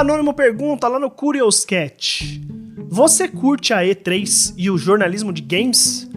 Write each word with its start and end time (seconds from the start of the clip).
Anônimo 0.00 0.34
pergunta 0.34 0.88
lá 0.88 0.98
no 0.98 1.08
Curious 1.08 1.64
Cat. 1.64 2.42
Você 2.88 3.28
curte 3.28 3.72
a 3.72 3.82
E3 3.82 4.52
e 4.56 4.68
o 4.68 4.76
jornalismo 4.76 5.32
de 5.32 5.40
games? 5.40 6.10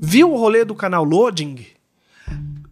Viu 0.00 0.32
o 0.32 0.36
rolê 0.36 0.64
do 0.64 0.74
canal 0.74 1.04
Loading? 1.04 1.66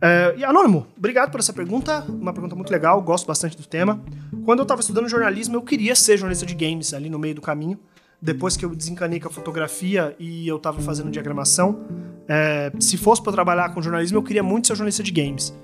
É, 0.01 0.35
Anônimo, 0.45 0.87
obrigado 0.97 1.31
por 1.31 1.41
essa 1.41 1.53
pergunta. 1.53 2.05
Uma 2.09 2.33
pergunta 2.33 2.57
muito 2.57 2.71
legal, 2.71 3.03
gosto 3.03 3.27
bastante 3.27 3.55
do 3.55 3.67
tema. 3.67 4.03
Quando 4.47 4.61
eu 4.61 4.63
estava 4.63 4.81
estudando 4.81 5.09
jornalismo, 5.09 5.57
eu 5.57 5.63
queria 5.63 5.95
ser 5.95 6.17
jornalista 6.17 6.47
de 6.47 6.55
games 6.55 6.95
ali 6.95 7.11
no 7.11 7.19
meio 7.19 7.35
do 7.35 7.43
caminho. 7.43 7.79
Depois 8.21 8.57
que 8.57 8.65
eu 8.65 8.75
desencanei 8.75 9.21
com 9.21 9.29
a 9.29 9.31
fotografia 9.31 10.17
e 10.19 10.49
eu 10.49 10.57
estava 10.57 10.81
fazendo 10.81 11.11
diagramação, 11.11 11.85
é, 12.27 12.73
se 12.81 12.97
fosse 12.97 13.23
para 13.23 13.33
trabalhar 13.33 13.75
com 13.75 13.83
jornalismo, 13.83 14.17
eu 14.17 14.23
queria 14.23 14.43
muito 14.43 14.69
ser 14.69 14.75
jornalista 14.75 15.03
de 15.03 15.13
games. 15.13 15.55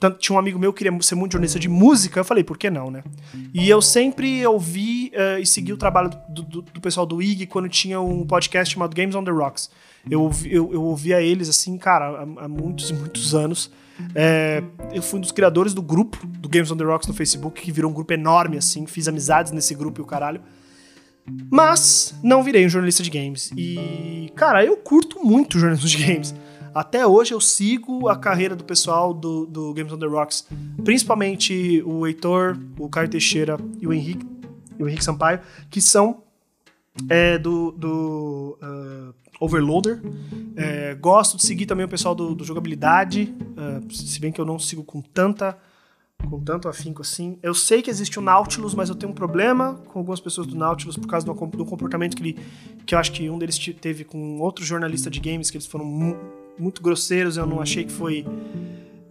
Tanto, 0.00 0.18
tinha 0.18 0.34
um 0.34 0.38
amigo 0.38 0.58
meu 0.58 0.72
que 0.72 0.82
queria 0.82 1.02
ser 1.02 1.14
muito 1.14 1.32
jornalista 1.32 1.58
de 1.58 1.68
música, 1.68 2.20
eu 2.20 2.24
falei, 2.24 2.42
por 2.42 2.56
que 2.56 2.70
não, 2.70 2.90
né? 2.90 3.04
E 3.52 3.68
eu 3.68 3.82
sempre 3.82 4.44
ouvi 4.46 5.12
uh, 5.14 5.38
e 5.38 5.44
segui 5.44 5.74
o 5.74 5.76
trabalho 5.76 6.10
do, 6.26 6.42
do, 6.42 6.62
do, 6.62 6.80
pessoal 6.80 7.04
do 7.04 7.20
IG 7.20 7.46
quando 7.46 7.68
tinha 7.68 8.00
um 8.00 8.26
podcast 8.26 8.72
chamado 8.72 8.96
Games 8.96 9.14
on 9.14 9.22
the 9.22 9.30
Rocks. 9.30 9.70
Eu, 10.10 10.30
eu, 10.46 10.72
eu 10.72 10.82
ouvia 10.82 11.20
eles, 11.20 11.50
assim, 11.50 11.76
cara, 11.76 12.06
há, 12.06 12.44
há 12.44 12.48
muitos 12.48 12.88
e 12.88 12.94
muitos 12.94 13.34
anos. 13.34 13.70
É, 14.14 14.62
eu 14.94 15.02
fui 15.02 15.18
um 15.18 15.20
dos 15.20 15.32
criadores 15.32 15.74
do 15.74 15.82
grupo 15.82 16.26
do 16.26 16.48
Games 16.48 16.70
on 16.70 16.76
the 16.78 16.84
Rocks 16.84 17.06
no 17.06 17.12
Facebook, 17.12 17.60
que 17.60 17.70
virou 17.70 17.90
um 17.90 17.94
grupo 17.94 18.12
enorme, 18.14 18.56
assim, 18.56 18.86
fiz 18.86 19.06
amizades 19.06 19.52
nesse 19.52 19.74
grupo 19.74 20.00
e 20.00 20.02
o 20.02 20.06
caralho. 20.06 20.40
Mas 21.50 22.14
não 22.22 22.42
virei 22.42 22.64
um 22.64 22.68
jornalista 22.68 23.02
de 23.02 23.10
games. 23.10 23.50
E, 23.56 24.32
cara, 24.34 24.64
eu 24.64 24.76
curto 24.78 25.22
muito 25.24 25.58
jornalismo 25.58 25.88
de 25.88 26.04
games. 26.04 26.34
Até 26.74 27.06
hoje 27.06 27.34
eu 27.34 27.40
sigo 27.40 28.08
a 28.08 28.16
carreira 28.16 28.54
do 28.54 28.64
pessoal 28.64 29.12
do, 29.12 29.46
do 29.46 29.74
Games 29.74 29.92
on 29.92 29.98
the 29.98 30.06
Rocks, 30.06 30.46
principalmente 30.84 31.82
o 31.84 32.06
Heitor, 32.06 32.58
o 32.78 32.88
Caio 32.88 33.08
Teixeira 33.08 33.56
e 33.80 33.86
o 33.86 33.92
Henrique, 33.92 34.26
o 34.78 34.86
Henrique 34.86 35.04
Sampaio, 35.04 35.40
que 35.68 35.80
são 35.80 36.22
é, 37.08 37.38
do, 37.38 37.72
do 37.72 38.58
uh, 38.62 39.14
Overloader. 39.40 40.00
É, 40.56 40.94
gosto 40.94 41.36
de 41.36 41.44
seguir 41.44 41.66
também 41.66 41.84
o 41.84 41.88
pessoal 41.88 42.14
do, 42.14 42.34
do 42.34 42.44
jogabilidade, 42.44 43.34
uh, 43.56 43.92
se 43.92 44.20
bem 44.20 44.30
que 44.30 44.40
eu 44.40 44.44
não 44.44 44.58
sigo 44.58 44.84
com 44.84 45.00
tanta 45.00 45.58
com 46.28 46.38
tanto 46.38 46.68
afinco 46.68 47.00
assim. 47.00 47.38
Eu 47.42 47.54
sei 47.54 47.80
que 47.80 47.88
existe 47.88 48.18
o 48.18 48.22
Nautilus, 48.22 48.74
mas 48.74 48.90
eu 48.90 48.94
tenho 48.94 49.10
um 49.10 49.14
problema 49.14 49.80
com 49.88 50.00
algumas 50.00 50.20
pessoas 50.20 50.46
do 50.46 50.54
Nautilus 50.54 50.96
por 50.96 51.06
causa 51.06 51.24
do, 51.24 51.32
do 51.32 51.64
comportamento 51.64 52.14
que 52.14 52.22
ele 52.22 52.38
que 52.84 52.94
eu 52.94 52.98
acho 52.98 53.12
que 53.12 53.30
um 53.30 53.38
deles 53.38 53.58
teve 53.80 54.04
com 54.04 54.38
outro 54.38 54.62
jornalista 54.62 55.10
de 55.10 55.18
games 55.18 55.50
que 55.50 55.56
eles 55.56 55.66
foram 55.66 55.86
muito 56.60 56.82
grosseiros, 56.82 57.36
eu 57.36 57.46
não 57.46 57.60
achei 57.60 57.84
que 57.84 57.92
foi 57.92 58.24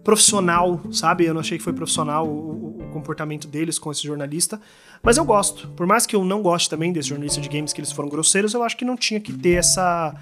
profissional, 0.02 0.80
sabe? 0.92 1.24
Eu 1.24 1.34
não 1.34 1.40
achei 1.40 1.58
que 1.58 1.64
foi 1.64 1.72
profissional 1.72 2.26
o, 2.26 2.80
o, 2.80 2.90
comportamento 2.90 3.46
deles 3.46 3.78
com 3.78 3.92
esse 3.92 4.02
jornalista. 4.02 4.60
Mas 5.02 5.16
eu 5.16 5.24
gosto. 5.24 5.68
Por 5.68 5.86
mais 5.86 6.06
que 6.06 6.16
eu 6.16 6.24
não 6.24 6.42
goste 6.42 6.68
também 6.68 6.92
desse 6.92 7.08
jornalista 7.08 7.40
de 7.40 7.48
games 7.48 7.72
que 7.72 7.80
eles 7.80 7.92
foram 7.92 8.08
grosseiros, 8.08 8.54
eu 8.54 8.62
acho 8.62 8.76
que 8.76 8.84
não 8.84 8.96
tinha 8.96 9.20
que 9.20 9.32
ter 9.32 9.54
essa, 9.54 10.14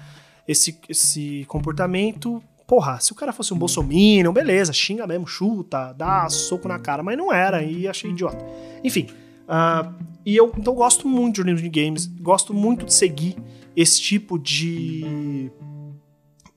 esse, 0.47 0.77
esse 0.87 1.45
comportamento. 1.47 2.41
Porra, 2.67 2.99
se 2.99 3.11
o 3.11 3.15
cara 3.15 3.33
fosse 3.33 3.53
um 3.53 3.57
bolsominion, 3.57 4.31
beleza, 4.31 4.71
xinga 4.71 5.07
mesmo, 5.07 5.25
chuta, 5.25 5.91
dá 5.93 6.29
soco 6.29 6.67
na 6.67 6.77
cara, 6.77 7.01
mas 7.01 7.17
não 7.17 7.33
era, 7.33 7.63
e 7.63 7.87
achei 7.87 8.11
idiota. 8.11 8.45
Enfim, 8.83 9.07
uh, 9.47 9.91
e 10.23 10.35
eu 10.37 10.53
então 10.55 10.75
gosto 10.75 11.07
muito 11.07 11.33
de 11.33 11.37
jornalismo 11.37 11.67
de 11.67 11.81
games, 11.83 12.05
gosto 12.05 12.53
muito 12.53 12.85
de 12.85 12.93
seguir 12.93 13.35
esse 13.75 13.99
tipo 13.99 14.37
de 14.37 15.49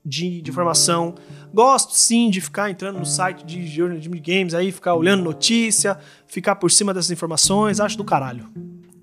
de, 0.05 0.41
de 0.41 0.51
informação. 0.51 1.15
Gosto 1.53 1.93
sim 1.93 2.29
de 2.29 2.41
ficar 2.41 2.69
entrando 2.69 2.99
no 2.99 3.05
site 3.05 3.45
de 3.45 3.65
jornalismo 3.67 4.15
de 4.15 4.21
games 4.21 4.53
aí, 4.53 4.71
ficar 4.71 4.95
olhando 4.95 5.23
notícia, 5.23 5.97
ficar 6.27 6.55
por 6.55 6.71
cima 6.71 6.93
dessas 6.93 7.11
informações, 7.11 7.79
acho 7.79 7.97
do 7.97 8.03
caralho, 8.03 8.49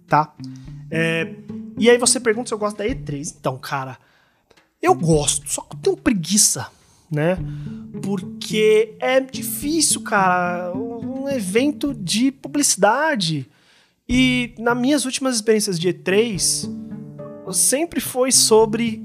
tá? 0.06 0.34
É, 0.90 1.34
e 1.78 1.88
aí 1.88 1.96
você 1.96 2.18
pergunta 2.18 2.48
se 2.48 2.54
eu 2.54 2.58
gosto 2.58 2.76
da 2.76 2.84
E3. 2.84 3.34
Então, 3.38 3.56
cara, 3.56 3.98
eu 4.82 4.94
gosto, 4.94 5.48
só 5.48 5.62
que 5.62 5.76
eu 5.76 5.80
tenho 5.80 5.96
preguiça, 5.96 6.68
né? 7.10 7.38
Porque 8.02 8.94
é 8.98 9.20
difícil, 9.20 10.02
cara, 10.02 10.76
um 10.76 11.28
evento 11.28 11.94
de 11.94 12.32
publicidade. 12.32 13.48
E 14.08 14.54
nas 14.58 14.76
minhas 14.76 15.04
últimas 15.04 15.36
experiências 15.36 15.78
de 15.78 15.88
E3, 15.88 16.68
sempre 17.52 18.00
foi 18.00 18.32
sobre 18.32 19.02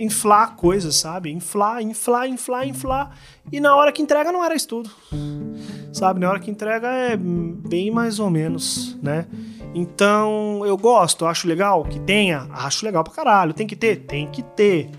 inflar 0.00 0.56
coisas, 0.56 0.96
sabe? 0.96 1.30
Inflar, 1.30 1.82
inflar, 1.82 2.26
inflar, 2.26 2.66
inflar. 2.66 3.16
E 3.52 3.60
na 3.60 3.76
hora 3.76 3.92
que 3.92 4.02
entrega 4.02 4.32
não 4.32 4.44
era 4.44 4.54
estudo. 4.54 4.90
Sabe? 5.92 6.20
Na 6.20 6.30
hora 6.30 6.40
que 6.40 6.50
entrega 6.50 6.88
é 6.88 7.16
bem 7.16 7.90
mais 7.90 8.18
ou 8.18 8.30
menos, 8.30 8.98
né? 9.02 9.26
Então 9.74 10.64
eu 10.64 10.76
gosto, 10.76 11.26
acho 11.26 11.46
legal 11.46 11.84
que 11.84 12.00
tenha, 12.00 12.48
acho 12.50 12.84
legal 12.84 13.04
pra 13.04 13.12
caralho. 13.12 13.52
Tem 13.52 13.66
que 13.66 13.76
ter? 13.76 13.96
Tem 13.96 14.26
que 14.28 14.42
ter. 14.42 14.90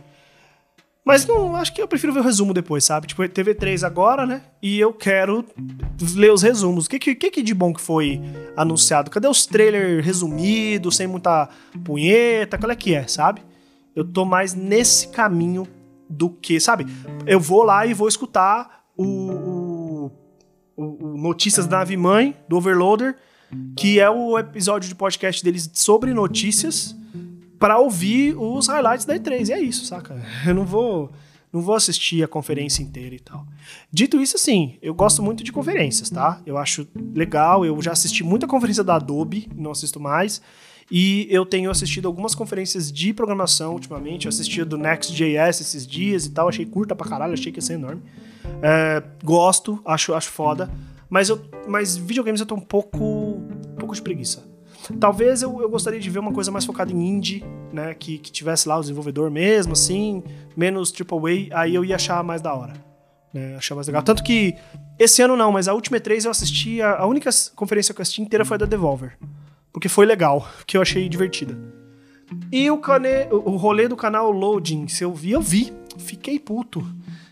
Mas 1.03 1.25
não, 1.25 1.55
acho 1.55 1.73
que 1.73 1.81
eu 1.81 1.87
prefiro 1.87 2.13
ver 2.13 2.19
o 2.19 2.23
resumo 2.23 2.53
depois, 2.53 2.83
sabe? 2.83 3.07
Tipo, 3.07 3.23
TV3 3.23 3.83
agora, 3.83 4.25
né? 4.25 4.43
E 4.61 4.79
eu 4.79 4.93
quero 4.93 5.43
ler 6.15 6.31
os 6.31 6.43
resumos. 6.43 6.85
O 6.85 6.89
que, 6.89 6.99
que, 6.99 7.31
que 7.31 7.41
de 7.41 7.55
bom 7.55 7.73
que 7.73 7.81
foi 7.81 8.21
anunciado? 8.55 9.09
Cadê 9.09 9.27
os 9.27 9.47
trailers 9.47 10.05
resumidos, 10.05 10.95
sem 10.95 11.07
muita 11.07 11.49
punheta? 11.83 12.57
Qual 12.57 12.71
é 12.71 12.75
que 12.75 12.93
é, 12.93 13.07
sabe? 13.07 13.41
Eu 13.95 14.05
tô 14.05 14.25
mais 14.25 14.53
nesse 14.53 15.07
caminho 15.09 15.67
do 16.09 16.29
que, 16.29 16.59
sabe? 16.59 16.85
Eu 17.25 17.39
vou 17.39 17.63
lá 17.63 17.85
e 17.85 17.93
vou 17.93 18.07
escutar 18.07 18.85
o, 18.95 20.11
o, 20.75 20.83
o, 20.83 21.17
Notícias 21.17 21.67
da 21.67 21.79
Nave 21.79 21.97
Mãe, 21.97 22.35
do 22.47 22.57
Overloader, 22.57 23.17
que 23.75 23.99
é 23.99 24.09
o 24.09 24.37
episódio 24.37 24.87
de 24.87 24.95
podcast 24.95 25.43
deles 25.43 25.69
sobre 25.73 26.13
notícias, 26.13 26.95
para 27.59 27.77
ouvir 27.77 28.35
os 28.37 28.67
highlights 28.67 29.05
da 29.05 29.15
E3. 29.15 29.49
E 29.49 29.53
é 29.53 29.59
isso, 29.59 29.85
saca? 29.85 30.21
Eu 30.47 30.55
não 30.55 30.65
vou 30.65 31.11
não 31.51 31.61
vou 31.61 31.75
assistir 31.75 32.23
a 32.23 32.27
conferência 32.27 32.81
inteira 32.81 33.15
e 33.15 33.19
tal. 33.19 33.45
Dito 33.91 34.19
isso, 34.21 34.35
assim, 34.37 34.77
eu 34.81 34.93
gosto 34.93 35.21
muito 35.21 35.43
de 35.43 35.51
conferências, 35.51 36.09
tá? 36.09 36.41
Eu 36.45 36.57
acho 36.57 36.87
legal, 37.13 37.65
eu 37.65 37.81
já 37.81 37.91
assisti 37.91 38.23
muita 38.23 38.47
conferência 38.47 38.83
da 38.83 38.95
Adobe, 38.95 39.49
não 39.55 39.71
assisto 39.71 39.99
mais. 39.99 40.41
E 40.89 41.25
eu 41.29 41.45
tenho 41.45 41.71
assistido 41.71 42.05
algumas 42.05 42.35
conferências 42.35 42.91
de 42.91 43.13
programação 43.13 43.73
ultimamente. 43.73 44.25
Eu 44.25 44.29
assisti 44.29 44.61
do 44.65 44.77
Next.js 44.77 45.61
esses 45.61 45.87
dias 45.87 46.25
e 46.25 46.31
tal. 46.31 46.49
Achei 46.49 46.65
curta 46.65 46.93
pra 46.93 47.07
caralho, 47.07 47.33
achei 47.33 47.49
que 47.49 47.59
ia 47.59 47.61
ser 47.61 47.73
enorme. 47.75 48.01
É, 48.61 49.01
gosto, 49.23 49.81
acho, 49.85 50.13
acho 50.13 50.29
foda. 50.29 50.69
Mas, 51.09 51.29
eu, 51.29 51.41
mas 51.65 51.95
videogames 51.95 52.41
eu 52.41 52.45
tô 52.45 52.55
um 52.55 52.59
pouco, 52.59 52.97
um 52.97 53.75
pouco 53.77 53.95
de 53.95 54.01
preguiça. 54.01 54.50
Talvez 54.99 55.41
eu, 55.41 55.61
eu 55.61 55.69
gostaria 55.69 55.99
de 55.99 56.09
ver 56.09 56.19
uma 56.19 56.31
coisa 56.31 56.51
mais 56.51 56.65
focada 56.65 56.91
em 56.91 57.07
indie, 57.07 57.43
né? 57.71 57.93
Que, 57.93 58.17
que 58.17 58.31
tivesse 58.31 58.67
lá 58.67 58.77
o 58.77 58.81
desenvolvedor 58.81 59.29
mesmo, 59.29 59.73
assim, 59.73 60.23
menos 60.55 60.93
AAA, 60.93 61.59
aí 61.59 61.75
eu 61.75 61.85
ia 61.85 61.95
achar 61.95 62.23
mais 62.23 62.41
da 62.41 62.53
hora. 62.53 62.73
Né, 63.33 63.55
achar 63.55 63.75
mais 63.75 63.87
legal. 63.87 64.03
Tanto 64.03 64.23
que 64.23 64.55
esse 64.99 65.21
ano 65.21 65.37
não, 65.37 65.51
mas 65.51 65.67
a 65.67 65.73
última 65.73 65.97
E3 65.97 66.25
eu 66.25 66.31
assisti, 66.31 66.81
a, 66.81 66.97
a 66.97 67.05
única 67.05 67.29
conferência 67.55 67.93
que 67.93 68.01
eu 68.01 68.03
assisti 68.03 68.21
inteira 68.21 68.43
foi 68.43 68.55
a 68.55 68.57
da 68.57 68.65
Devolver 68.65 69.17
porque 69.71 69.89
foi 69.89 70.05
legal, 70.05 70.47
que 70.65 70.77
eu 70.77 70.81
achei 70.81 71.07
divertida. 71.07 71.57
E 72.51 72.69
o, 72.71 72.77
cane... 72.77 73.27
o 73.29 73.57
rolê 73.57 73.87
do 73.87 73.95
canal 73.95 74.31
Loading, 74.31 74.87
se 74.87 75.03
eu 75.03 75.13
vi, 75.13 75.31
eu 75.31 75.41
vi. 75.41 75.73
Fiquei 75.97 76.39
puto. 76.39 76.85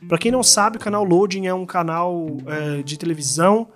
Pra 0.08 0.18
quem 0.18 0.32
não 0.32 0.44
sabe, 0.44 0.78
o 0.78 0.80
canal 0.80 1.06
Loading 1.06 1.46
é 1.46 1.54
um 1.54 1.66
canal 1.66 2.28
é, 2.46 2.84
de 2.84 2.98
televisão 2.98 3.70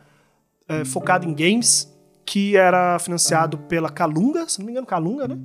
é, 0.67 0.84
focado 0.84 1.28
em 1.28 1.34
games, 1.34 1.90
que 2.25 2.56
era 2.56 2.97
financiado 3.00 3.57
pela 3.57 3.89
Calunga, 3.89 4.47
se 4.47 4.59
não 4.59 4.66
me 4.66 4.72
engano, 4.72 4.88
Calunga, 4.88 5.28
né? 5.28 5.38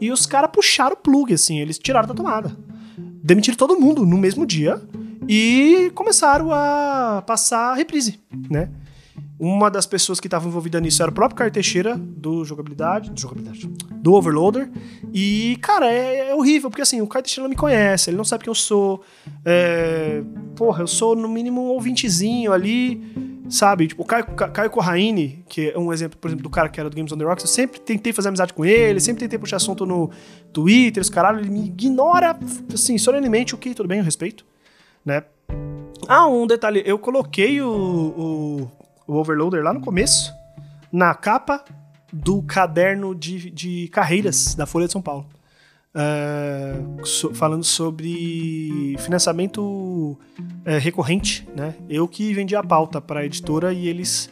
E 0.00 0.10
os 0.10 0.26
caras 0.26 0.50
puxaram 0.52 0.94
o 0.94 0.98
plug, 0.98 1.32
assim, 1.32 1.58
eles 1.58 1.78
tiraram 1.78 2.08
da 2.08 2.14
tomada. 2.14 2.56
Demitiram 2.96 3.56
todo 3.56 3.78
mundo 3.78 4.04
no 4.04 4.18
mesmo 4.18 4.46
dia 4.46 4.80
e 5.28 5.90
começaram 5.94 6.52
a 6.52 7.22
passar 7.26 7.74
reprise, 7.74 8.20
né? 8.50 8.70
Uma 9.38 9.68
das 9.68 9.84
pessoas 9.84 10.20
que 10.20 10.26
estava 10.26 10.46
envolvida 10.46 10.80
nisso 10.80 11.02
era 11.02 11.10
o 11.10 11.14
próprio 11.14 11.36
Caio 11.36 11.50
Teixeira, 11.50 11.96
do 11.96 12.44
jogabilidade, 12.44 13.10
do 13.10 13.20
jogabilidade, 13.20 13.66
do 13.66 14.12
Overloader. 14.12 14.70
E, 15.12 15.58
cara, 15.60 15.92
é, 15.92 16.30
é 16.30 16.34
horrível, 16.34 16.70
porque 16.70 16.82
assim, 16.82 17.00
o 17.00 17.06
Caio 17.06 17.24
Teixeira 17.24 17.42
não 17.42 17.50
me 17.50 17.56
conhece, 17.56 18.10
ele 18.10 18.16
não 18.16 18.24
sabe 18.24 18.44
quem 18.44 18.50
eu 18.50 18.54
sou. 18.54 19.02
É, 19.44 20.22
porra, 20.54 20.82
eu 20.82 20.86
sou 20.86 21.16
no 21.16 21.28
mínimo 21.28 21.62
um 21.62 21.68
ouvintezinho 21.68 22.52
ali, 22.52 23.02
sabe? 23.48 23.88
Tipo, 23.88 24.02
o 24.02 24.04
Caio, 24.04 24.24
Caio 24.24 24.70
Corraine, 24.70 25.44
que 25.48 25.70
é 25.70 25.78
um 25.78 25.92
exemplo, 25.92 26.18
por 26.18 26.28
exemplo, 26.28 26.42
do 26.42 26.50
cara 26.50 26.68
que 26.68 26.80
era 26.80 26.88
do 26.90 26.96
Games 26.96 27.12
on 27.12 27.18
the 27.18 27.24
Rocks, 27.24 27.44
eu 27.44 27.50
sempre 27.50 27.80
tentei 27.80 28.12
fazer 28.12 28.28
amizade 28.28 28.52
com 28.52 28.64
ele, 28.64 29.00
sempre 29.00 29.20
tentei 29.20 29.38
puxar 29.38 29.56
assunto 29.56 29.84
no 29.84 30.10
Twitter, 30.52 31.00
os 31.00 31.10
caralho, 31.10 31.40
ele 31.40 31.50
me 31.50 31.66
ignora, 31.66 32.38
assim, 32.72 32.98
solenemente, 32.98 33.54
o 33.54 33.58
que 33.58 33.74
tudo 33.74 33.88
bem, 33.88 33.98
eu 33.98 34.04
respeito, 34.04 34.44
né? 35.04 35.22
Ah, 36.08 36.26
um 36.26 36.46
detalhe, 36.46 36.82
eu 36.84 36.98
coloquei 36.98 37.60
o, 37.60 37.68
o 37.68 38.70
o 39.06 39.16
Overloader 39.16 39.62
lá 39.62 39.72
no 39.72 39.80
começo, 39.80 40.32
na 40.92 41.14
capa 41.14 41.64
do 42.12 42.42
caderno 42.42 43.14
de, 43.14 43.50
de 43.50 43.88
carreiras 43.88 44.54
da 44.54 44.66
Folha 44.66 44.86
de 44.86 44.92
São 44.92 45.02
Paulo. 45.02 45.26
Uh, 45.94 47.06
so, 47.06 47.32
falando 47.32 47.62
sobre 47.62 48.96
financiamento 48.98 49.60
uh, 49.62 50.78
recorrente, 50.80 51.46
né? 51.54 51.76
Eu 51.88 52.08
que 52.08 52.34
vendi 52.34 52.56
a 52.56 52.64
pauta 52.64 53.00
para 53.00 53.20
a 53.20 53.24
editora 53.24 53.72
e 53.72 53.86
eles 53.86 54.28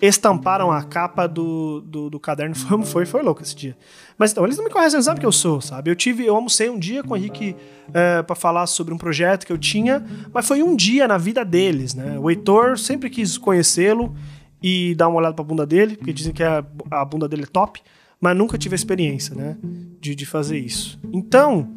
estamparam 0.00 0.72
a 0.72 0.82
capa 0.82 1.28
do, 1.28 1.80
do, 1.82 2.10
do 2.10 2.18
caderno. 2.18 2.56
Foi, 2.58 2.84
foi, 2.84 3.06
foi 3.06 3.22
louco 3.22 3.40
esse 3.40 3.54
dia. 3.54 3.76
Mas 4.18 4.32
então, 4.32 4.44
eles 4.44 4.56
não 4.56 4.64
me 4.64 4.70
conhecem, 4.70 4.96
eles 4.96 5.04
sabem 5.04 5.20
que 5.20 5.26
eu 5.26 5.30
sou, 5.30 5.60
sabe? 5.60 5.88
Eu 5.88 5.94
tive, 5.94 6.26
eu 6.26 6.34
almocei 6.34 6.68
um 6.68 6.78
dia 6.78 7.04
com 7.04 7.14
o 7.14 7.16
Henrique 7.16 7.54
é, 7.94 8.20
para 8.22 8.34
falar 8.34 8.66
sobre 8.66 8.92
um 8.92 8.98
projeto 8.98 9.46
que 9.46 9.52
eu 9.52 9.58
tinha, 9.58 10.04
mas 10.34 10.46
foi 10.46 10.62
um 10.62 10.74
dia 10.74 11.06
na 11.06 11.16
vida 11.16 11.44
deles, 11.44 11.94
né? 11.94 12.18
O 12.18 12.28
Heitor 12.28 12.76
sempre 12.76 13.08
quis 13.08 13.38
conhecê-lo 13.38 14.14
e 14.60 14.94
dar 14.96 15.06
uma 15.06 15.18
olhada 15.18 15.34
pra 15.34 15.44
bunda 15.44 15.64
dele, 15.64 15.96
porque 15.96 16.12
dizem 16.12 16.32
que 16.32 16.42
a, 16.42 16.64
a 16.90 17.04
bunda 17.04 17.28
dele 17.28 17.44
é 17.44 17.46
top, 17.46 17.80
mas 18.22 18.36
nunca 18.36 18.56
tive 18.56 18.74
a 18.74 18.76
experiência, 18.76 19.34
né? 19.34 19.56
De, 20.00 20.14
de 20.14 20.24
fazer 20.24 20.56
isso. 20.56 20.96
Então, 21.12 21.74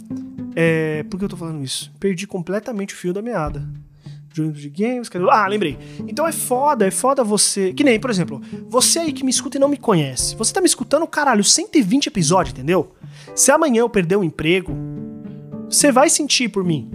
é, 0.55 1.01
por 1.09 1.17
que 1.17 1.25
eu 1.25 1.29
tô 1.29 1.35
falando 1.35 1.63
isso? 1.63 1.91
Perdi 1.99 2.27
completamente 2.27 2.93
o 2.93 2.97
fio 2.97 3.11
da 3.11 3.21
meada 3.21 3.67
de 4.31 4.69
games. 4.69 5.09
Ah, 5.31 5.47
lembrei. 5.47 5.77
Então 6.07 6.27
é 6.27 6.31
foda, 6.31 6.85
é 6.85 6.91
foda 6.91 7.23
você. 7.23 7.73
Que 7.73 7.83
nem, 7.83 7.99
por 7.99 8.11
exemplo, 8.11 8.41
você 8.69 8.99
aí 8.99 9.13
que 9.13 9.23
me 9.23 9.31
escuta 9.31 9.57
e 9.57 9.59
não 9.59 9.69
me 9.69 9.77
conhece. 9.77 10.35
Você 10.35 10.53
tá 10.53 10.61
me 10.61 10.67
escutando, 10.67 11.07
caralho, 11.07 11.43
120 11.43 12.07
episódios, 12.07 12.53
entendeu? 12.53 12.91
Se 13.33 13.49
amanhã 13.49 13.79
eu 13.79 13.89
perder 13.89 14.17
o 14.17 14.19
um 14.19 14.23
emprego, 14.23 14.71
você 15.67 15.91
vai 15.91 16.09
sentir 16.09 16.49
por 16.49 16.63
mim. 16.63 16.91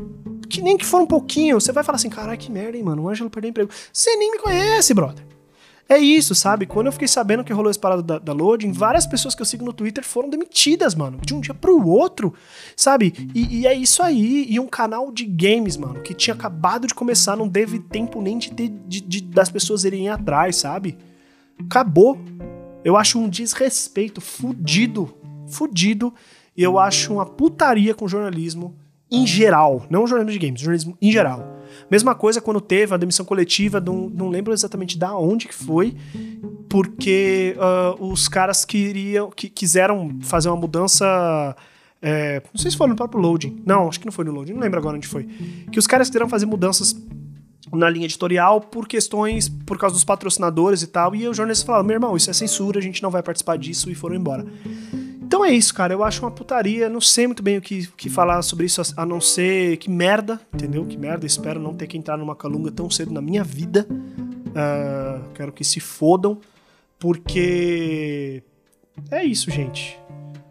Que 0.48 0.60
nem 0.60 0.76
que 0.76 0.84
for 0.84 1.00
um 1.00 1.06
pouquinho, 1.06 1.60
você 1.60 1.72
vai 1.72 1.82
falar 1.82 1.96
assim, 1.96 2.10
caralho, 2.10 2.38
que 2.38 2.52
merda, 2.52 2.76
hein, 2.76 2.84
mano. 2.84 3.04
O 3.04 3.08
Ângelo 3.08 3.30
perdeu 3.30 3.48
o 3.48 3.52
emprego. 3.52 3.70
Você 3.92 4.14
nem 4.16 4.30
me 4.30 4.38
conhece, 4.38 4.92
brother. 4.92 5.24
É 5.90 5.98
isso, 5.98 6.36
sabe? 6.36 6.66
Quando 6.66 6.86
eu 6.86 6.92
fiquei 6.92 7.08
sabendo 7.08 7.42
que 7.42 7.52
rolou 7.52 7.68
esse 7.68 7.78
parado 7.78 8.00
da, 8.00 8.16
da 8.16 8.32
loading, 8.32 8.70
várias 8.70 9.08
pessoas 9.08 9.34
que 9.34 9.42
eu 9.42 9.46
sigo 9.46 9.64
no 9.64 9.72
Twitter 9.72 10.04
foram 10.04 10.30
demitidas, 10.30 10.94
mano. 10.94 11.18
De 11.20 11.34
um 11.34 11.40
dia 11.40 11.52
pro 11.52 11.84
outro, 11.84 12.32
sabe? 12.76 13.12
E, 13.34 13.62
e, 13.62 13.66
é 13.66 13.74
isso 13.74 14.00
aí. 14.00 14.46
E 14.48 14.60
um 14.60 14.68
canal 14.68 15.10
de 15.10 15.24
games, 15.24 15.76
mano, 15.76 16.00
que 16.00 16.14
tinha 16.14 16.32
acabado 16.32 16.86
de 16.86 16.94
começar, 16.94 17.36
não 17.36 17.48
teve 17.48 17.80
tempo 17.80 18.22
nem 18.22 18.38
de 18.38 18.52
ter 18.52 18.68
de, 18.86 19.00
de, 19.00 19.20
das 19.20 19.50
pessoas 19.50 19.82
irem 19.82 20.08
atrás, 20.08 20.54
sabe? 20.54 20.96
Acabou. 21.58 22.16
Eu 22.84 22.96
acho 22.96 23.18
um 23.18 23.28
desrespeito 23.28 24.20
fudido, 24.20 25.12
fudido. 25.48 26.14
E 26.56 26.62
eu 26.62 26.78
acho 26.78 27.14
uma 27.14 27.26
putaria 27.26 27.96
com 27.96 28.06
jornalismo 28.06 28.76
em 29.10 29.26
geral. 29.26 29.84
Não 29.90 30.06
jornalismo 30.06 30.38
de 30.38 30.46
games, 30.46 30.60
jornalismo 30.60 30.96
em 31.02 31.10
geral. 31.10 31.59
Mesma 31.90 32.14
coisa 32.14 32.40
quando 32.40 32.60
teve 32.60 32.94
a 32.94 32.96
demissão 32.96 33.24
coletiva, 33.24 33.80
não, 33.80 34.08
não 34.08 34.28
lembro 34.28 34.52
exatamente 34.52 34.98
da 34.98 35.16
onde 35.16 35.46
que 35.48 35.54
foi, 35.54 35.96
porque 36.68 37.56
uh, 37.56 38.04
os 38.04 38.28
caras 38.28 38.64
queriam, 38.64 39.30
que, 39.30 39.48
quiseram 39.48 40.18
fazer 40.22 40.48
uma 40.48 40.56
mudança. 40.56 41.56
É, 42.02 42.42
não 42.52 42.60
sei 42.60 42.70
se 42.70 42.76
foi 42.76 42.88
no 42.88 42.96
próprio 42.96 43.20
loading. 43.20 43.62
Não, 43.66 43.88
acho 43.88 44.00
que 44.00 44.06
não 44.06 44.12
foi 44.12 44.24
no 44.24 44.32
loading, 44.32 44.52
não 44.52 44.60
lembro 44.60 44.78
agora 44.78 44.96
onde 44.96 45.06
foi. 45.06 45.24
Que 45.70 45.78
os 45.78 45.86
caras 45.86 46.08
quiseram 46.08 46.28
fazer 46.28 46.46
mudanças 46.46 46.96
na 47.72 47.88
linha 47.88 48.06
editorial 48.06 48.60
por 48.60 48.88
questões, 48.88 49.48
por 49.48 49.78
causa 49.78 49.94
dos 49.94 50.04
patrocinadores 50.04 50.82
e 50.82 50.86
tal. 50.86 51.14
E 51.14 51.28
os 51.28 51.36
jornalistas 51.36 51.66
falaram: 51.66 51.84
meu 51.84 51.94
irmão, 51.94 52.16
isso 52.16 52.30
é 52.30 52.32
censura, 52.32 52.78
a 52.78 52.82
gente 52.82 53.02
não 53.02 53.10
vai 53.10 53.22
participar 53.22 53.56
disso 53.56 53.90
e 53.90 53.94
foram 53.94 54.16
embora. 54.16 54.44
Então 55.40 55.50
é 55.50 55.54
isso, 55.54 55.72
cara. 55.72 55.94
Eu 55.94 56.04
acho 56.04 56.22
uma 56.22 56.30
putaria. 56.30 56.86
Não 56.90 57.00
sei 57.00 57.26
muito 57.26 57.42
bem 57.42 57.56
o 57.56 57.62
que, 57.62 57.86
que 57.96 58.10
falar 58.10 58.42
sobre 58.42 58.66
isso, 58.66 58.82
a 58.94 59.06
não 59.06 59.22
ser 59.22 59.78
que 59.78 59.88
merda, 59.88 60.38
entendeu? 60.52 60.84
Que 60.84 60.98
merda. 60.98 61.24
Espero 61.24 61.58
não 61.58 61.72
ter 61.72 61.86
que 61.86 61.96
entrar 61.96 62.18
numa 62.18 62.36
calunga 62.36 62.70
tão 62.70 62.90
cedo 62.90 63.10
na 63.10 63.22
minha 63.22 63.42
vida. 63.42 63.86
Uh, 63.88 65.32
quero 65.34 65.50
que 65.50 65.64
se 65.64 65.80
fodam, 65.80 66.38
porque 66.98 68.42
é 69.10 69.24
isso, 69.24 69.50
gente. 69.50 69.98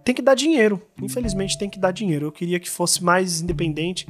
Tem 0.04 0.16
que 0.16 0.24
dar 0.24 0.34
dinheiro. 0.34 0.82
Infelizmente 1.00 1.56
tem 1.56 1.70
que 1.70 1.78
dar 1.78 1.92
dinheiro. 1.92 2.26
Eu 2.26 2.32
queria 2.32 2.60
que 2.60 2.68
fosse 2.68 3.04
mais 3.04 3.42
independente. 3.42 4.08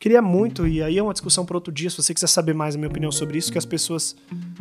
Queria 0.00 0.22
muito, 0.22 0.66
e 0.66 0.82
aí 0.82 0.96
é 0.96 1.02
uma 1.02 1.12
discussão 1.12 1.44
para 1.44 1.54
outro 1.54 1.70
dia, 1.70 1.90
se 1.90 1.98
você 1.98 2.14
quiser 2.14 2.26
saber 2.26 2.54
mais 2.54 2.74
a 2.74 2.78
minha 2.78 2.88
opinião 2.88 3.12
sobre 3.12 3.36
isso, 3.36 3.52
que 3.52 3.58
as 3.58 3.66
pessoas 3.66 4.16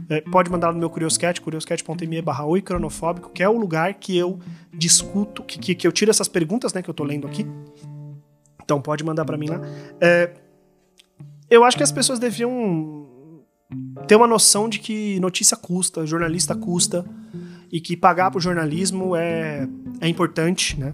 é, 0.09 0.19
pode 0.19 0.51
mandar 0.51 0.73
no 0.73 0.77
meu 0.77 0.89
Curioscat, 0.89 1.39
curioscat.me 1.39 2.21
barra 2.21 2.43
oi 2.45 2.61
cronofóbico, 2.61 3.29
que 3.29 3.41
é 3.41 3.47
o 3.47 3.57
lugar 3.57 3.93
que 3.93 4.17
eu 4.17 4.37
discuto, 4.73 5.41
que, 5.43 5.57
que, 5.57 5.75
que, 5.75 5.87
eu 5.87 5.93
tiro 5.93 6.11
essas 6.11 6.27
perguntas, 6.27 6.73
né, 6.73 6.81
que 6.81 6.89
eu 6.89 6.93
tô 6.93 7.05
lendo 7.05 7.25
aqui. 7.25 7.47
Então 8.61 8.81
pode 8.81 9.01
mandar 9.01 9.23
para 9.23 9.37
mim 9.37 9.47
lá. 9.47 9.61
É, 10.01 10.33
eu 11.49 11.63
acho 11.63 11.77
que 11.77 11.83
as 11.83 11.91
pessoas 11.91 12.19
deviam 12.19 13.07
ter 14.07 14.17
uma 14.17 14.27
noção 14.27 14.67
de 14.67 14.77
que 14.77 15.21
notícia 15.21 15.55
custa, 15.55 16.05
jornalista 16.05 16.53
custa, 16.53 17.05
e 17.71 17.79
que 17.79 17.95
pagar 17.95 18.29
pro 18.29 18.41
jornalismo 18.41 19.15
é, 19.15 19.69
é 20.01 20.07
importante, 20.09 20.77
né? 20.77 20.93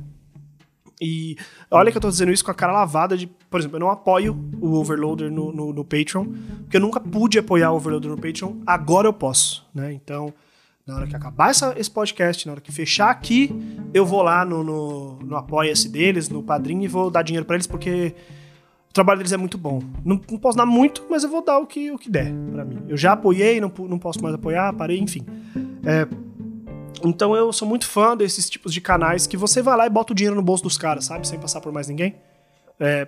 E 1.02 1.38
olha 1.70 1.92
que 1.92 1.98
eu 1.98 2.02
tô 2.02 2.10
dizendo 2.10 2.32
isso 2.32 2.44
com 2.44 2.52
a 2.52 2.56
cara 2.56 2.72
lavada 2.72 3.18
de. 3.18 3.28
Por 3.28 3.60
exemplo, 3.60 3.76
eu 3.76 3.80
não 3.80 3.90
apoio 3.90 4.38
o 4.62 4.74
Overloader 4.76 5.32
no, 5.32 5.52
no, 5.52 5.74
no 5.74 5.84
Patreon, 5.84 6.26
porque 6.62 6.78
eu 6.78 6.82
nunca 6.82 7.00
pude 7.00 7.38
apoiar 7.38 7.72
o 7.72 7.76
Overloader 7.76 8.12
no 8.12 8.18
Patreon, 8.18 8.54
agora 8.66 9.08
eu 9.08 9.14
posso, 9.14 9.66
né? 9.74 9.92
Então, 9.94 10.34
na 10.86 10.96
hora 10.96 11.08
que 11.08 11.16
acabar 11.16 11.50
essa, 11.50 11.74
esse 11.78 11.90
podcast, 11.90 12.46
na 12.46 12.54
hora 12.54 12.62
que 12.62 12.72
fechar 12.72 13.10
aqui, 13.10 13.52
eu 13.94 14.06
vou 14.06 14.22
lá 14.22 14.46
no, 14.46 14.64
no, 14.64 15.16
no 15.18 15.36
Apoia-se 15.36 15.90
deles, 15.90 16.30
no 16.30 16.44
Padrinho, 16.44 16.84
e 16.84 16.88
vou 16.88 17.10
dar 17.10 17.24
dinheiro 17.24 17.46
para 17.46 17.56
eles, 17.56 17.66
porque 17.66 18.14
o 18.90 18.94
trabalho 18.94 19.18
deles 19.18 19.34
é 19.34 19.38
muito 19.38 19.58
bom. 19.58 19.82
Não, 20.06 20.22
não, 20.30 20.38
posso 20.38 20.58
dar 20.58 20.66
muito, 20.66 21.04
mas 21.10 21.24
eu 21.24 21.30
vou 21.30 21.44
dar 21.44 21.58
o 21.58 21.66
que, 21.66 21.92
o 21.92 21.98
que 21.98 22.10
der 22.10 22.32
para 22.52 22.64
mim. 22.64 22.84
Eu 22.88 22.96
já 22.96 23.14
apoiei, 23.14 23.60
não, 23.60 23.72
não 23.80 23.98
posso 23.98 24.22
mais 24.22 24.36
apoiar, 24.36 24.72
parei, 24.74 25.00
enfim. 25.00 25.26
É, 25.84 26.08
então 27.08 27.36
eu 27.36 27.52
sou 27.54 27.68
muito 27.68 27.88
fã 27.88 28.16
desses 28.16 28.50
tipos 28.50 28.74
de 28.74 28.82
canais 28.82 29.28
que 29.28 29.38
você 29.38 29.62
vai 29.62 29.78
lá 29.78 29.86
e 29.86 29.90
bota 29.90 30.14
o 30.14 30.16
dinheiro 30.16 30.36
no 30.36 30.42
bolso 30.42 30.64
dos 30.64 30.78
caras, 30.78 31.06
sabe? 31.06 31.28
Sem 31.28 31.40
passar 31.40 31.62
por 31.62 31.72
mais 31.72 31.88
ninguém. 31.88 32.16
É, 32.80 33.08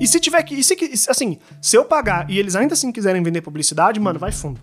e 0.00 0.06
se 0.06 0.18
tiver 0.18 0.42
que. 0.42 0.62
Se, 0.62 0.76
assim, 1.08 1.38
se 1.62 1.76
eu 1.76 1.84
pagar 1.84 2.28
e 2.30 2.38
eles 2.38 2.56
ainda 2.56 2.74
assim 2.74 2.90
quiserem 2.90 3.22
vender 3.22 3.40
publicidade, 3.40 4.00
mano, 4.00 4.18
vai 4.18 4.32
fundo. 4.32 4.60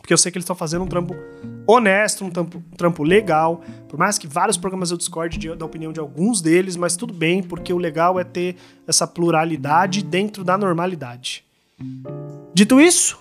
Porque 0.00 0.12
eu 0.12 0.18
sei 0.18 0.30
que 0.30 0.38
eles 0.38 0.44
estão 0.44 0.54
fazendo 0.54 0.84
um 0.84 0.86
trampo 0.86 1.16
honesto, 1.66 2.24
um 2.24 2.30
trampo, 2.30 2.58
um 2.58 2.76
trampo, 2.76 3.02
legal. 3.02 3.62
Por 3.88 3.98
mais 3.98 4.18
que 4.18 4.28
vários 4.28 4.56
programas 4.56 4.90
eu 4.90 4.96
discorde 4.96 5.38
de, 5.38 5.54
da 5.54 5.66
opinião 5.66 5.92
de 5.92 5.98
alguns 5.98 6.40
deles, 6.40 6.76
mas 6.76 6.96
tudo 6.96 7.12
bem, 7.12 7.42
porque 7.42 7.72
o 7.72 7.78
legal 7.78 8.18
é 8.20 8.24
ter 8.24 8.56
essa 8.86 9.06
pluralidade 9.06 10.04
dentro 10.04 10.44
da 10.44 10.56
normalidade. 10.56 11.44
Dito 12.54 12.80
isso, 12.80 13.18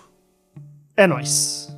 é 0.96 1.08
nós. 1.08 1.76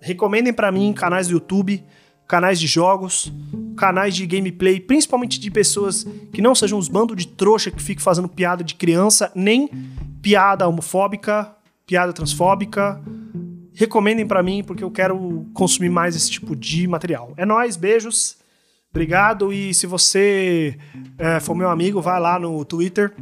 Recomendem 0.00 0.52
para 0.52 0.70
mim 0.70 0.92
canais 0.92 1.28
do 1.28 1.34
YouTube 1.34 1.82
canais 2.26 2.58
de 2.58 2.66
jogos, 2.66 3.32
canais 3.76 4.14
de 4.14 4.26
gameplay, 4.26 4.80
principalmente 4.80 5.38
de 5.38 5.50
pessoas 5.50 6.06
que 6.32 6.40
não 6.40 6.54
sejam 6.54 6.78
os 6.78 6.88
bandos 6.88 7.16
de 7.16 7.28
trouxa 7.28 7.70
que 7.70 7.82
ficam 7.82 8.02
fazendo 8.02 8.28
piada 8.28 8.64
de 8.64 8.74
criança, 8.74 9.30
nem 9.34 9.68
piada 10.22 10.66
homofóbica, 10.68 11.54
piada 11.86 12.12
transfóbica. 12.12 13.00
Recomendem 13.74 14.26
para 14.26 14.42
mim 14.42 14.62
porque 14.64 14.84
eu 14.84 14.90
quero 14.90 15.46
consumir 15.52 15.90
mais 15.90 16.14
esse 16.14 16.30
tipo 16.30 16.54
de 16.54 16.86
material. 16.86 17.32
É 17.36 17.44
nós, 17.44 17.76
beijos. 17.76 18.36
Obrigado 18.90 19.52
e 19.52 19.72
se 19.72 19.86
você 19.86 20.76
é, 21.16 21.40
for 21.40 21.54
meu 21.54 21.70
amigo, 21.70 22.02
vai 22.02 22.20
lá 22.20 22.38
no 22.38 22.62
Twitter, 22.62 23.14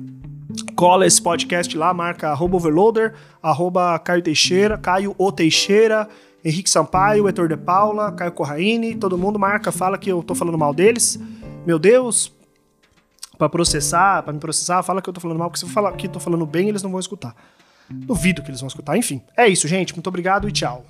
cola 0.75 1.07
esse 1.07 1.23
podcast 1.23 1.77
lá, 1.79 1.95
marca 1.95 2.35
overloader, 2.43 3.15
arroba 3.41 3.97
Caio 4.01 4.21
Teixeira, 4.21 4.77
Caio 4.77 5.15
O 5.17 5.31
Teixeira, 5.31 6.09
Henrique 6.45 6.71
Sampaio, 6.71 7.27
Heitor 7.27 7.49
de 7.49 7.57
Paula, 7.57 8.13
Caio 8.13 8.33
Corraine, 8.33 8.95
todo 8.95 9.19
mundo 9.19 9.39
marca, 9.39 9.71
fala 9.71 9.99
que 9.99 10.11
eu 10.11 10.23
tô 10.23 10.35
falando 10.35 10.57
mal 10.57 10.73
deles. 10.73 11.19
Meu 11.67 11.79
Deus, 11.79 12.33
para 13.37 13.49
processar, 13.49 14.23
para 14.23 14.33
me 14.33 14.39
processar, 14.39 14.83
fala 14.83 15.01
que 15.01 15.09
eu 15.09 15.13
tô 15.13 15.21
falando 15.21 15.39
mal, 15.39 15.49
porque 15.49 15.61
se 15.61 15.65
eu 15.65 15.71
falar 15.71 15.93
que 15.93 16.09
tô 16.09 16.21
falando 16.21 16.47
bem, 16.47 16.69
eles 16.69 16.83
não 16.83 16.91
vão 16.91 17.01
escutar. 17.01 17.35
Duvido 17.91 18.43
que 18.43 18.51
eles 18.51 18.61
vão 18.61 18.69
escutar. 18.69 18.97
Enfim, 18.97 19.23
é 19.37 19.49
isso, 19.49 19.67
gente. 19.67 19.95
Muito 19.95 20.07
obrigado 20.07 20.49
e 20.49 20.53
tchau. 20.53 20.85